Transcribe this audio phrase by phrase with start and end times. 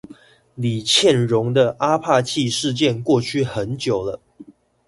[0.55, 4.19] 李蒨蓉的阿帕契事件過去很久了